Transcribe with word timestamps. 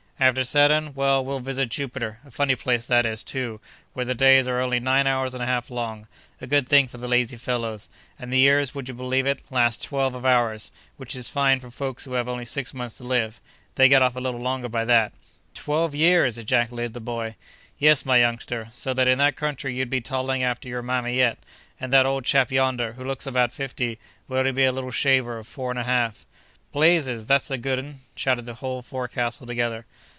"After 0.23 0.43
Saturn? 0.43 0.93
Well, 0.93 1.25
we'll 1.25 1.39
visit 1.39 1.69
Jupiter. 1.69 2.19
A 2.23 2.29
funny 2.29 2.55
place 2.55 2.85
that 2.85 3.07
is, 3.07 3.23
too, 3.23 3.59
where 3.93 4.05
the 4.05 4.13
days 4.13 4.47
are 4.47 4.59
only 4.61 4.79
nine 4.79 5.07
hours 5.07 5.33
and 5.33 5.41
a 5.41 5.47
half 5.47 5.71
long—a 5.71 6.45
good 6.45 6.69
thing 6.69 6.87
for 6.87 6.99
the 6.99 7.07
lazy 7.07 7.37
fellows—and 7.37 8.31
the 8.31 8.37
years, 8.37 8.75
would 8.75 8.87
you 8.87 8.93
believe 8.93 9.25
it—last 9.25 9.81
twelve 9.83 10.13
of 10.13 10.23
ours, 10.23 10.69
which 10.97 11.15
is 11.15 11.27
fine 11.27 11.59
for 11.59 11.71
folks 11.71 12.03
who 12.05 12.13
have 12.13 12.29
only 12.29 12.45
six 12.45 12.71
months 12.71 12.97
to 12.97 13.03
live. 13.03 13.41
They 13.73 13.89
get 13.89 14.03
off 14.03 14.15
a 14.15 14.19
little 14.19 14.39
longer 14.41 14.69
by 14.69 14.85
that." 14.85 15.11
"Twelve 15.55 15.95
years!" 15.95 16.37
ejaculated 16.37 16.93
the 16.93 16.99
boy. 16.99 17.35
"Yes, 17.79 18.05
my 18.05 18.17
youngster; 18.17 18.67
so 18.71 18.93
that 18.93 19.07
in 19.07 19.17
that 19.17 19.35
country 19.35 19.75
you'd 19.75 19.89
be 19.89 20.01
toddling 20.01 20.43
after 20.43 20.69
your 20.69 20.83
mammy 20.83 21.15
yet, 21.17 21.39
and 21.79 21.91
that 21.91 22.05
old 22.05 22.25
chap 22.25 22.51
yonder, 22.51 22.93
who 22.93 23.03
looks 23.03 23.25
about 23.25 23.51
fifty, 23.53 23.97
would 24.27 24.37
only 24.37 24.51
be 24.51 24.65
a 24.65 24.71
little 24.71 24.91
shaver 24.91 25.39
of 25.39 25.47
four 25.47 25.71
and 25.71 25.79
a 25.79 25.83
half." 25.83 26.27
"Blazes! 26.71 27.25
that's 27.25 27.49
a 27.49 27.57
good 27.57 27.79
'un!" 27.79 28.01
shouted 28.15 28.45
the 28.45 28.53
whole 28.53 28.83
forecastle 28.83 29.47
together. 29.47 29.87